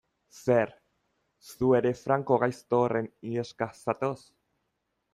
Zer, 0.35 0.71
zu 1.49 1.69
ere 1.81 1.93
Franco 2.01 2.41
gaizto 2.47 2.83
horren 2.87 3.13
iheska 3.33 3.73
zatoz? 3.75 4.19